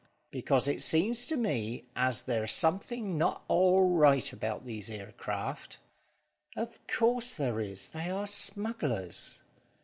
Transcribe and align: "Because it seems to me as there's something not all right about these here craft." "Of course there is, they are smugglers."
"Because 0.31 0.67
it 0.67 0.81
seems 0.81 1.27
to 1.27 1.37
me 1.37 1.83
as 1.95 2.23
there's 2.23 2.51
something 2.51 3.19
not 3.19 3.45
all 3.47 3.87
right 3.87 4.33
about 4.33 4.65
these 4.65 4.87
here 4.87 5.11
craft." 5.15 5.77
"Of 6.57 6.79
course 6.87 7.35
there 7.35 7.59
is, 7.59 7.89
they 7.89 8.09
are 8.09 8.25
smugglers." 8.25 9.41